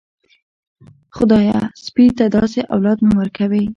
[1.15, 3.63] خدايه سپي ته داسې اولاد مه ورکوې.